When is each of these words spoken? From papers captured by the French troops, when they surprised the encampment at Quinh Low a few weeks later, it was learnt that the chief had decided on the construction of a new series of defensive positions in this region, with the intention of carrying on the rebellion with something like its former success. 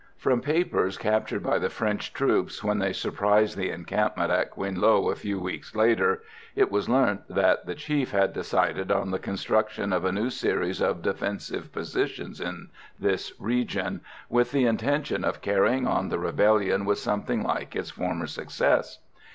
From 0.17 0.41
papers 0.41 0.97
captured 0.97 1.43
by 1.43 1.59
the 1.59 1.69
French 1.69 2.11
troops, 2.11 2.63
when 2.63 2.79
they 2.79 2.91
surprised 2.91 3.55
the 3.55 3.69
encampment 3.69 4.31
at 4.31 4.49
Quinh 4.49 4.77
Low 4.79 5.11
a 5.11 5.15
few 5.15 5.39
weeks 5.39 5.75
later, 5.75 6.23
it 6.55 6.71
was 6.71 6.89
learnt 6.89 7.21
that 7.29 7.67
the 7.67 7.75
chief 7.75 8.09
had 8.09 8.33
decided 8.33 8.91
on 8.91 9.11
the 9.11 9.19
construction 9.19 9.93
of 9.93 10.03
a 10.03 10.11
new 10.11 10.31
series 10.31 10.81
of 10.81 11.03
defensive 11.03 11.71
positions 11.71 12.41
in 12.41 12.69
this 12.99 13.31
region, 13.39 14.01
with 14.27 14.51
the 14.51 14.65
intention 14.65 15.23
of 15.23 15.41
carrying 15.41 15.85
on 15.85 16.09
the 16.09 16.17
rebellion 16.17 16.85
with 16.85 16.97
something 16.97 17.43
like 17.43 17.75
its 17.75 17.91
former 17.91 18.25
success. 18.25 18.97